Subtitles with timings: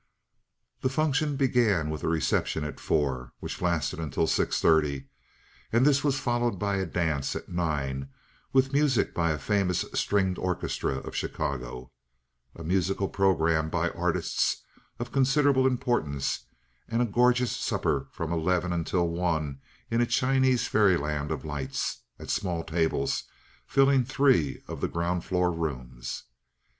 [0.81, 5.09] The function began with a reception at four, which lasted until six thirty,
[5.71, 8.09] and this was followed by a dance at nine,
[8.51, 11.91] with music by a famous stringed orchestra of Chicago,
[12.55, 14.63] a musical programme by artists
[14.97, 16.45] of considerable importance,
[16.89, 19.61] and a gorgeous supper from eleven until one
[19.91, 23.25] in a Chinese fairyland of lights, at small tables
[23.67, 26.23] filling three of the ground floor rooms.